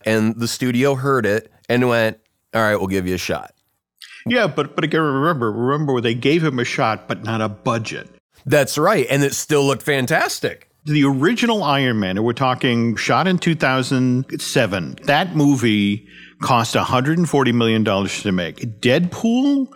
[0.05, 2.19] And the studio heard it and went,
[2.53, 3.53] all right, we'll give you a shot.
[4.25, 8.09] Yeah, but but again, remember, remember they gave him a shot, but not a budget.
[8.45, 10.69] That's right, and it still looked fantastic.
[10.85, 14.95] The original Iron Man, and we're talking shot in 2007.
[15.03, 16.07] That movie
[16.41, 18.57] cost $140 million to make.
[18.81, 19.67] Deadpool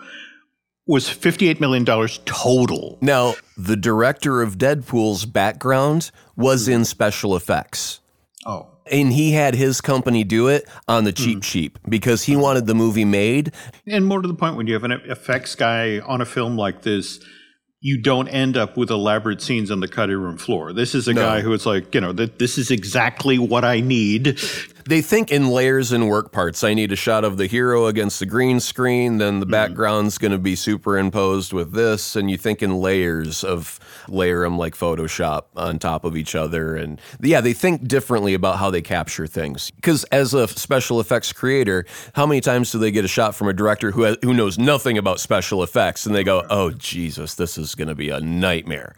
[0.86, 1.84] was $58 million
[2.24, 2.98] total.
[3.00, 8.00] Now, the director of Deadpool's background was in special effects.
[8.44, 8.68] Oh.
[8.90, 11.42] And he had his company do it on the cheap, mm.
[11.42, 13.52] cheap because he wanted the movie made.
[13.86, 16.82] And more to the point, when you have an effects guy on a film like
[16.82, 17.20] this,
[17.80, 20.72] you don't end up with elaborate scenes on the cutting room floor.
[20.72, 21.22] This is a no.
[21.22, 24.38] guy who is like, you know, that this is exactly what I need
[24.84, 26.64] they think in layers and work parts.
[26.64, 30.16] I need a shot of the hero against the green screen, then the mm background's
[30.16, 34.74] going to be superimposed with this, and you think in layers of layer them like
[34.74, 36.74] Photoshop on top of each other.
[36.74, 39.70] And yeah, they think differently about how they capture things.
[39.72, 43.48] Because as a special effects creator, how many times do they get a shot from
[43.48, 47.34] a director who has, who knows nothing about special effects, and they go, "Oh Jesus,
[47.34, 48.94] this is going to be a nightmare,"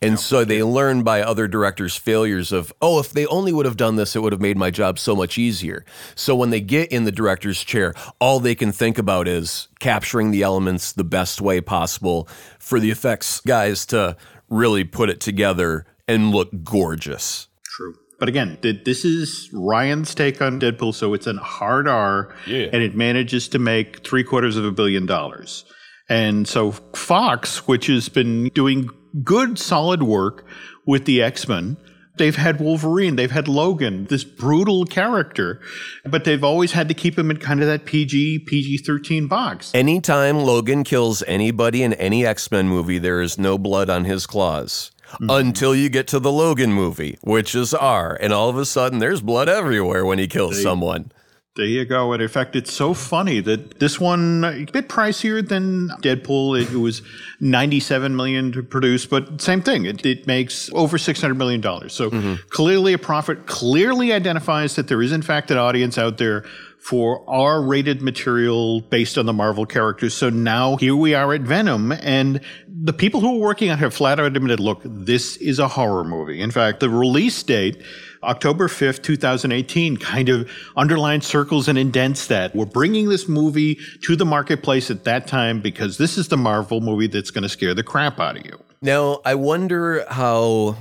[0.00, 3.76] and so they learn by other directors' failures of, "Oh, if they only would have
[3.76, 5.84] done this, it would have made my job so much." Much easier.
[6.14, 10.30] So when they get in the director's chair, all they can think about is capturing
[10.30, 12.28] the elements the best way possible
[12.60, 14.16] for the effects guys to
[14.48, 17.48] really put it together and look gorgeous.
[17.64, 17.96] True.
[18.20, 22.68] But again, this is Ryan's take on Deadpool, so it's an hard R, yeah.
[22.72, 25.64] and it manages to make three quarters of a billion dollars.
[26.08, 28.88] And so Fox, which has been doing
[29.24, 30.46] good, solid work
[30.86, 31.76] with the X Men,
[32.16, 35.60] They've had Wolverine, they've had Logan, this brutal character,
[36.04, 39.70] but they've always had to keep him in kind of that PG, PG 13 box.
[39.74, 44.26] Anytime Logan kills anybody in any X Men movie, there is no blood on his
[44.26, 44.92] claws.
[45.06, 45.30] Mm-hmm.
[45.30, 48.98] Until you get to the Logan movie, which is R, and all of a sudden
[48.98, 51.12] there's blood everywhere when he kills they, someone.
[51.56, 52.12] There you go.
[52.12, 56.60] And in fact, it's so funny that this one a bit pricier than Deadpool.
[56.60, 57.00] It, was
[57.40, 59.86] 97 million to produce, but same thing.
[59.86, 61.94] It, it makes over 600 million dollars.
[61.94, 62.34] So mm-hmm.
[62.50, 63.46] clearly a profit.
[63.46, 66.44] Clearly identifies that there is in fact an audience out there
[66.78, 70.14] for R-rated material based on the Marvel characters.
[70.14, 73.80] So now here we are at Venom, and the people who are working on it
[73.80, 77.82] have flat out admitted, "Look, this is a horror movie." In fact, the release date
[78.22, 82.54] October 5th, 2018 kind of underlines circles and indents that.
[82.54, 86.80] We're bringing this movie to the marketplace at that time because this is the Marvel
[86.80, 88.58] movie that's going to scare the crap out of you.
[88.82, 90.76] Now, I wonder how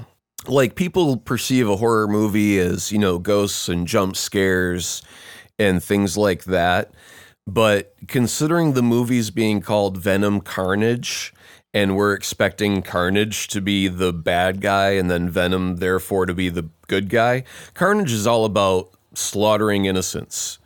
[0.47, 5.01] like people perceive a horror movie as, you know, ghosts and jump scares
[5.57, 6.93] and things like that.
[7.47, 11.33] But considering the movie's being called Venom Carnage,
[11.75, 16.47] and we're expecting Carnage to be the bad guy and then Venom, therefore, to be
[16.47, 17.43] the good guy.
[17.73, 20.57] Carnage is all about slaughtering innocents.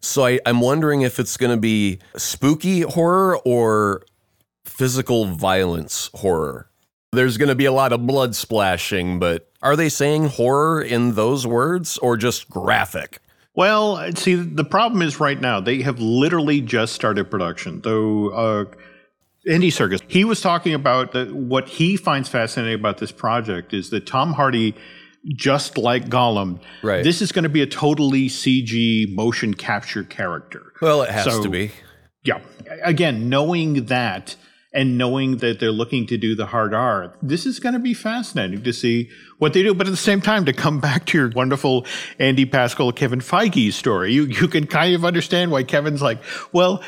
[0.00, 4.02] So I, I'm wondering if it's going to be spooky horror or
[4.64, 6.68] physical violence horror.
[7.12, 11.14] There's going to be a lot of blood splashing, but are they saying horror in
[11.14, 13.20] those words or just graphic?
[13.54, 17.80] Well, see, the problem is right now they have literally just started production.
[17.82, 18.64] Though uh,
[19.48, 20.00] Andy Serkis.
[20.08, 21.32] he was talking about that.
[21.34, 24.74] What he finds fascinating about this project is that Tom Hardy,
[25.34, 27.04] just like Gollum, Right.
[27.04, 30.72] this is going to be a totally CG motion capture character.
[30.80, 31.70] Well, it has So- to be.
[32.24, 32.40] Yeah.
[32.82, 34.34] Again, knowing that
[34.74, 37.94] and knowing that they're looking to do the hard R, this is going to be
[37.94, 39.72] fascinating to see what they do.
[39.72, 41.86] But at the same time, to come back to your wonderful
[42.18, 46.18] Andy Pascal, Kevin Feige story, you, you can kind of understand why Kevin's like,
[46.52, 46.82] well,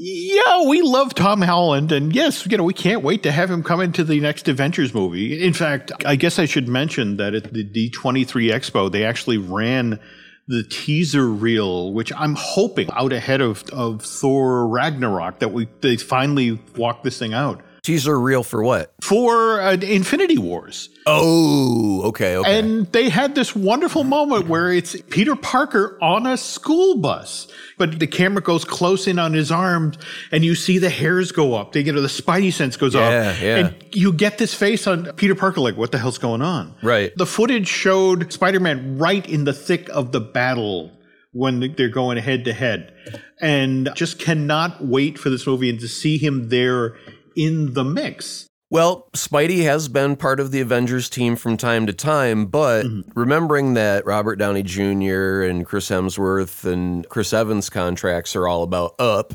[0.00, 3.64] yeah, we love Tom Holland, and yes, you know, we can't wait to have him
[3.64, 5.44] come into the next Avengers movie.
[5.44, 9.98] In fact, I guess I should mention that at the D23 Expo, they actually ran
[10.46, 15.96] the teaser reel, which I'm hoping out ahead of, of Thor Ragnarok that we they
[15.96, 18.92] finally walk this thing out Teaser reel for what?
[19.02, 20.90] for uh, Infinity Wars.
[21.06, 22.58] Oh, okay, okay.
[22.58, 27.48] And they had this wonderful moment where it's Peter Parker on a school bus,
[27.78, 29.96] but the camera goes close in on his arms
[30.30, 31.72] and you see the hairs go up.
[31.72, 33.40] They, you know, the spidey sense goes Yeah, up.
[33.40, 33.56] yeah.
[33.56, 36.74] And you get this face on Peter Parker, like, what the hell's going on?
[36.82, 37.16] Right.
[37.16, 40.92] The footage showed Spider Man right in the thick of the battle
[41.32, 42.92] when they're going head to head.
[43.40, 46.96] And just cannot wait for this movie and to see him there
[47.38, 48.48] in the mix.
[48.70, 53.72] Well, Spidey has been part of the Avengers team from time to time, but remembering
[53.74, 55.42] that Robert Downey Jr.
[55.42, 59.32] and Chris Hemsworth and Chris Evans contracts are all about up,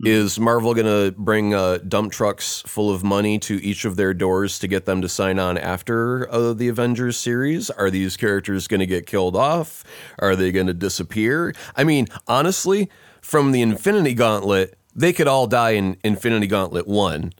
[0.00, 4.14] is Marvel going to bring uh, dump trucks full of money to each of their
[4.14, 7.70] doors to get them to sign on after uh, the Avengers series?
[7.70, 9.82] Are these characters going to get killed off?
[10.20, 11.54] Are they going to disappear?
[11.74, 12.88] I mean, honestly,
[13.20, 17.32] from the Infinity Gauntlet, they could all die in Infinity Gauntlet 1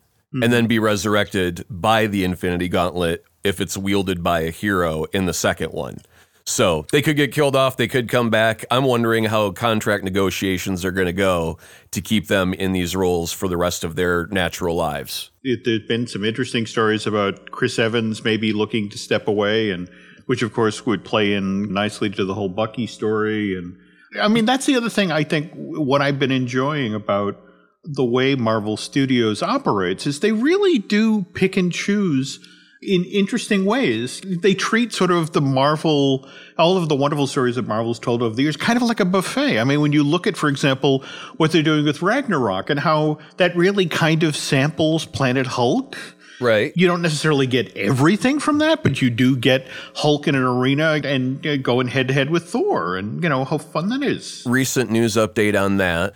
[0.43, 0.67] and then mm-hmm.
[0.67, 5.73] be resurrected by the Infinity Gauntlet if it's wielded by a hero in the second
[5.73, 5.99] one.
[6.47, 8.67] So they could get killed off, they could come back.
[8.71, 11.59] I'm wondering how contract negotiations are going to go
[11.93, 15.31] to keep them in these roles for the rest of their natural lives.
[15.43, 19.89] it, there's been some interesting stories about Chris Evans maybe looking to step away, and
[20.27, 23.57] which of course would play in nicely to the whole Bucky story.
[23.57, 23.79] And
[24.21, 27.41] I mean, that's the other thing I think what I've been enjoying about
[27.85, 32.41] the way Marvel Studios operates is they really do pick and choose
[32.85, 34.21] in interesting ways.
[34.25, 38.35] They treat sort of the Marvel, all of the wonderful stories that Marvel's told over
[38.35, 39.59] the years, kind of like a buffet.
[39.59, 41.05] I mean, when you look at, for example,
[41.37, 45.97] what they're doing with Ragnarok and how that really kind of samples Planet Hulk.
[46.41, 46.73] Right.
[46.75, 51.01] You don't necessarily get everything from that, but you do get Hulk in an arena
[51.05, 54.43] and uh, going head to head with Thor, and you know how fun that is.
[54.45, 56.15] Recent news update on that.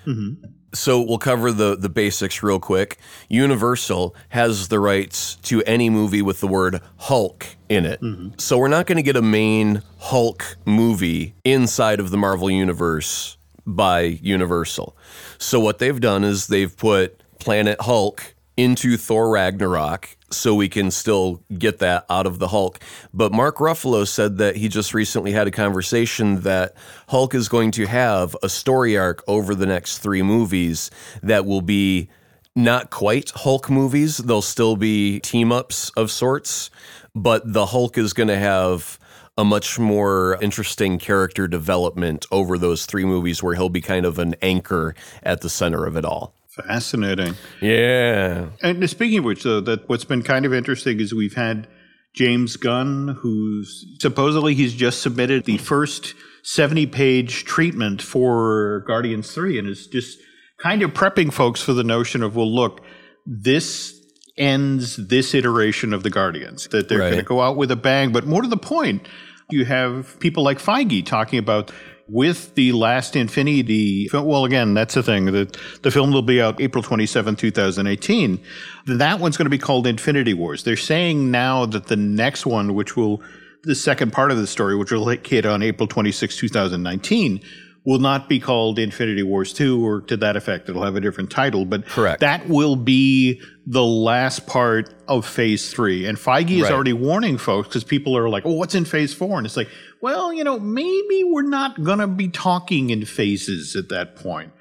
[0.74, 2.98] So we'll cover the the basics real quick.
[3.28, 8.00] Universal has the rights to any movie with the word Hulk in it.
[8.00, 8.38] Mm-hmm.
[8.38, 13.38] So we're not going to get a main Hulk movie inside of the Marvel universe
[13.66, 14.96] by Universal.
[15.38, 20.90] So what they've done is they've put Planet Hulk into Thor Ragnarok so we can
[20.90, 22.80] still get that out of the Hulk.
[23.14, 26.74] But Mark Ruffalo said that he just recently had a conversation that
[27.08, 30.90] Hulk is going to have a story arc over the next three movies
[31.22, 32.08] that will be
[32.54, 34.18] not quite Hulk movies.
[34.18, 36.70] They'll still be team ups of sorts,
[37.14, 38.98] but the Hulk is going to have
[39.38, 44.18] a much more interesting character development over those three movies where he'll be kind of
[44.18, 46.34] an anchor at the center of it all.
[46.66, 47.34] Fascinating.
[47.60, 48.50] Yeah.
[48.62, 51.68] And speaking of which, though, that what's been kind of interesting is we've had
[52.14, 59.68] James Gunn, who's supposedly he's just submitted the first seventy-page treatment for Guardians Three, and
[59.68, 60.18] is just
[60.60, 62.80] kind of prepping folks for the notion of, well, look,
[63.26, 63.94] this
[64.36, 67.10] ends this iteration of the Guardians, that they're Right.
[67.10, 68.12] going to go out with a bang.
[68.12, 69.06] But more to the point,
[69.50, 71.70] you have people like Feige talking about
[72.08, 74.08] with the last Infinity.
[74.12, 75.26] Well, again, that's the thing.
[75.26, 78.40] The, the film will be out April 27, 2018.
[78.86, 80.64] That one's going to be called Infinity Wars.
[80.64, 83.22] They're saying now that the next one, which will,
[83.64, 87.40] the second part of the story, which will hit on April 26, 2019,
[87.84, 90.68] will not be called Infinity Wars 2 or to that effect.
[90.68, 92.20] It'll have a different title, but Correct.
[92.20, 96.04] that will be the last part of phase three.
[96.04, 96.72] And Feige is Right.
[96.72, 99.38] already warning folks because people are like, oh, what's in phase four?
[99.38, 99.68] And it's like,
[100.00, 104.52] well, you know, maybe we're not going to be talking in phases at that point.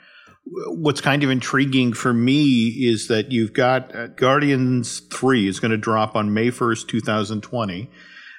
[0.45, 5.71] What's kind of intriguing for me is that you've got uh, Guardians 3 is going
[5.71, 7.89] to drop on May 1st, 2020.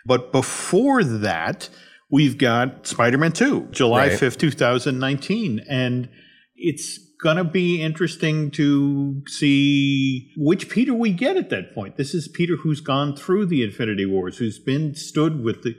[0.06, 1.68] But before that,
[2.10, 4.12] we've got Spider Man 2, July Right.
[4.12, 5.60] 5th, 2019.
[5.68, 6.08] And
[6.56, 11.96] it's going to be interesting to see which Peter we get at that point.
[11.96, 15.76] This is Peter who's gone through the Infinity Wars, who's been stood with the,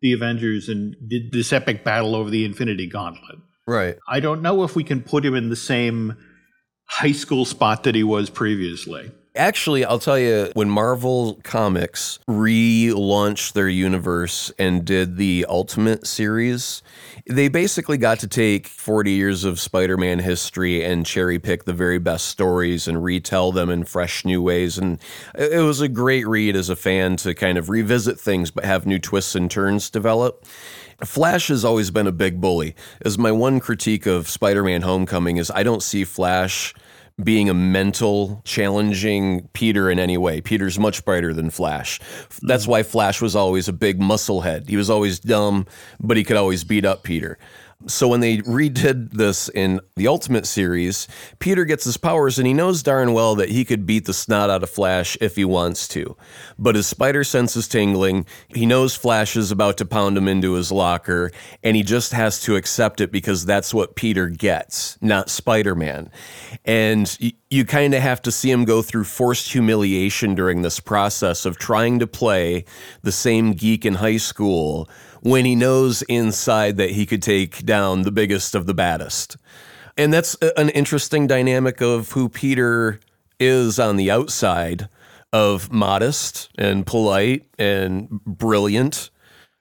[0.00, 3.38] the Avengers and did this epic battle over the Infinity Gauntlet.
[3.66, 3.96] Right.
[4.08, 6.16] I don't know if we can put him in the same
[6.84, 9.10] high school spot that he was previously.
[9.38, 16.82] Actually, I'll tell you, when Marvel Comics relaunched their universe and did the Ultimate series,
[17.24, 21.72] they basically got to take 40 years of Spider Man history and cherry pick the
[21.72, 24.76] very best stories and retell them in fresh new ways.
[24.76, 24.98] And
[25.36, 28.86] it was a great read as a fan to kind of revisit things but have
[28.86, 30.44] new twists and turns develop.
[31.04, 32.74] Flash has always been a big bully.
[33.02, 36.74] As my one critique of Spider Man Homecoming is I don't see Flash
[37.22, 40.40] being a mental challenging Peter in any way.
[40.40, 42.00] Peter's much brighter than Flash.
[42.42, 42.68] That's mm.
[42.68, 44.68] why Flash was always a big musclehead.
[44.68, 45.66] He was always dumb,
[46.00, 47.38] but he could always beat up Peter.
[47.86, 51.06] So when they redid this in the Ultimate series,
[51.38, 54.50] Peter gets his powers and he knows darn well that he could beat the snot
[54.50, 56.16] out of Flash if he wants to.
[56.58, 58.26] But his spider sense is tingling.
[58.48, 61.30] He knows Flash is about to pound him into his locker
[61.62, 66.10] and he just has to accept it because that's what Peter gets, not Spider-Man.
[66.64, 67.16] And
[67.48, 71.58] you kind of have to see him go through forced humiliation during this process of
[71.58, 72.64] trying to play
[73.02, 74.90] the same geek in high school
[75.20, 79.36] when he knows inside that he could take down the biggest of the baddest.
[79.96, 83.00] And that's an interesting dynamic of who Peter
[83.40, 84.88] is on the outside
[85.32, 89.10] of modest and polite and brilliant.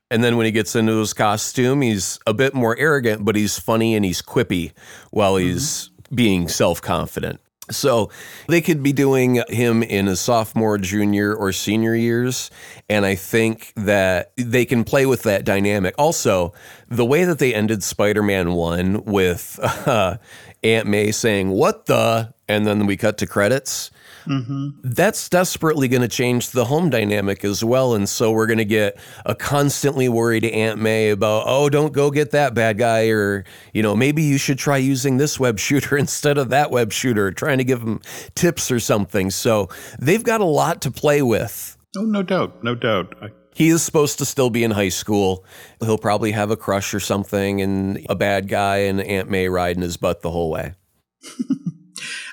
[0.09, 3.59] And then when he gets into his costume, he's a bit more arrogant, but he's
[3.59, 4.71] funny and he's quippy
[5.11, 6.15] while he's mm-hmm.
[6.15, 7.41] being self confident.
[7.69, 8.09] So
[8.47, 12.49] they could be doing him in his sophomore, junior, or senior years.
[12.89, 15.95] And I think that they can play with that dynamic.
[15.97, 16.53] Also,
[16.87, 20.17] the way that they ended Spider Man 1 with uh,
[20.63, 22.33] Aunt May saying, What the?
[22.47, 23.91] And then we cut to credits
[24.27, 24.69] Mm-hmm.
[24.83, 27.95] that's desperately going to change the home dynamic as well.
[27.95, 32.11] And so we're going to get a constantly worried Aunt May about, oh, don't go
[32.11, 35.97] get that bad guy, or, you know, maybe you should try using this web shooter
[35.97, 38.01] instead of that web shooter, trying to give them
[38.35, 39.29] tips or something.
[39.31, 39.69] So
[39.99, 41.77] they've got a lot to play with.
[41.97, 42.63] Oh, no doubt.
[42.63, 43.15] No doubt.
[43.21, 45.45] I, He is supposed to still be in high school.
[45.79, 49.81] He'll probably have a crush or something, and a bad guy and Aunt May riding
[49.81, 50.75] his butt the whole way.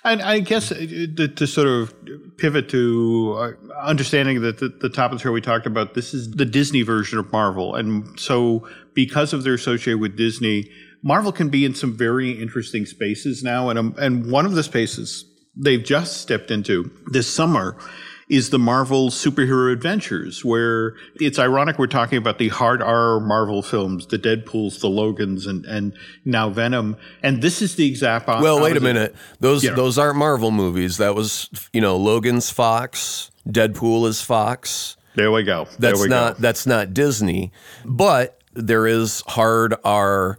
[0.04, 0.74] And I guess uh,
[1.16, 1.94] to, to sort of
[2.36, 3.52] pivot to uh,
[3.82, 6.82] understanding that the, the top of the show we talked about, this is the Disney
[6.82, 7.74] version of Marvel.
[7.74, 10.70] And so because of their association with Disney,
[11.02, 13.70] Marvel can be in some very interesting spaces now.
[13.70, 15.24] And, um, and one of the spaces
[15.56, 17.76] they've just stepped into this summer
[18.28, 23.62] is the Marvel superhero adventures, where it's ironic we're talking about the hard R Marvel
[23.62, 25.92] films, the Deadpools, the Logans, and, and
[26.24, 26.96] now Venom.
[27.22, 29.14] And this is the exact op- Well, wait a minute.
[29.40, 29.74] Those Yeah.
[29.74, 30.96] those aren't Marvel movies.
[30.96, 34.96] That was you know Logan's Fox, Deadpool is Fox.
[35.16, 35.64] There we go.
[35.78, 36.42] There That's we not go.
[36.42, 37.52] that's not Disney,
[37.84, 40.38] but there is hard R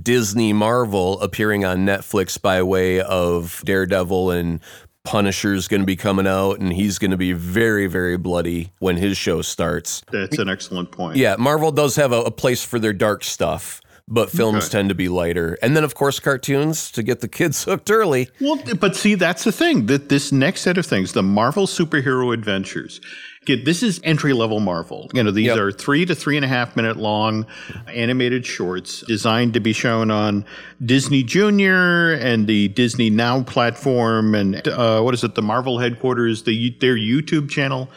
[0.00, 4.60] Disney Marvel appearing on Netflix by way of Daredevil and
[5.06, 8.96] Punisher's going to be coming out and he's going to be very very bloody when
[8.96, 10.02] his show starts.
[10.12, 11.16] That's an excellent point.
[11.16, 14.72] Yeah, Marvel does have a, a place for their dark stuff, but films Okay.
[14.72, 15.56] tend to be lighter.
[15.62, 18.28] And then of course cartoons to get the kids hooked early.
[18.40, 19.86] Well, but see, that's the thing.
[19.86, 23.00] That this next set of things, the Marvel superhero adventures,
[23.46, 25.10] this is entry level Marvel.
[25.14, 25.58] You know, these Yep.
[25.58, 27.46] are three to three and a half minute long
[27.86, 30.44] animated shorts designed to be shown on
[30.84, 36.42] Disney Junior and the Disney Now platform, and uh, what is it, the Marvel headquarters,
[36.42, 37.90] the their YouTube channel.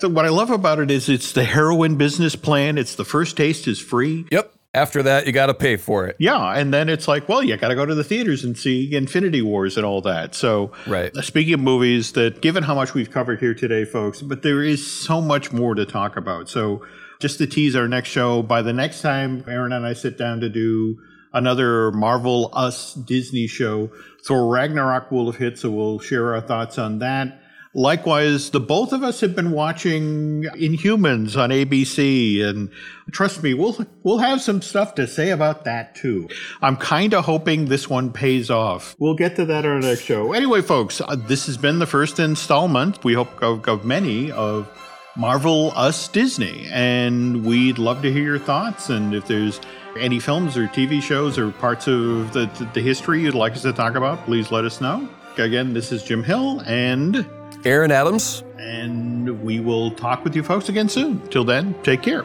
[0.00, 2.78] So what I love about it is it's the heroin business plan.
[2.78, 4.26] It's the first taste is free.
[4.30, 4.52] Yep.
[4.74, 6.16] After that, you got to pay for it.
[6.18, 8.94] Yeah, and then it's like, well, you got to go to the theaters and see
[8.94, 10.34] Infinity Wars and all that.
[10.34, 11.14] So, Right.
[11.16, 14.84] Speaking of movies, that given how much we've covered here today, folks, but there is
[14.84, 16.48] so much more to talk about.
[16.48, 16.84] So,
[17.20, 20.40] just to tease our next show, by the next time Aaron and I sit down
[20.40, 20.98] to do
[21.32, 23.90] another Marvel Us Disney show,
[24.26, 27.40] Thor Ragnarok will have hit, so we'll share our thoughts on that.
[27.76, 32.70] Likewise, the both of us have been watching Inhumans on ABC, and
[33.10, 36.28] trust me, we'll we'll have some stuff to say about that too.
[36.62, 38.94] I'm kind of hoping this one pays off.
[39.00, 40.32] We'll get to that on our next show.
[40.32, 43.02] Anyway, folks, uh, this has been the first installment.
[43.02, 44.68] We hope of, of many of
[45.16, 48.88] Marvel Us Disney, and we'd love to hear your thoughts.
[48.88, 49.60] And if there's
[49.98, 53.72] any films or TV shows or parts of the, the history you'd like us to
[53.72, 55.08] talk about, please let us know.
[55.38, 57.26] Again, this is Jim Hill, and
[57.64, 58.42] Aaron Adams.
[58.58, 61.20] and we will talk with you folks again soon.
[61.28, 62.24] Till then, take care.